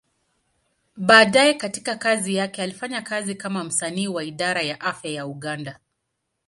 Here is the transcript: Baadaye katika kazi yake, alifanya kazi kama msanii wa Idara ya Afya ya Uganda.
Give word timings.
Baadaye 0.97 1.53
katika 1.53 1.95
kazi 1.95 2.35
yake, 2.35 2.61
alifanya 2.63 3.01
kazi 3.01 3.35
kama 3.35 3.63
msanii 3.63 4.07
wa 4.07 4.23
Idara 4.23 4.61
ya 4.61 4.81
Afya 4.81 5.11
ya 5.11 5.27
Uganda. 5.27 5.79